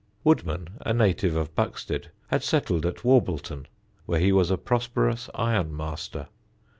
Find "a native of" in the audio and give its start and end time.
0.79-1.53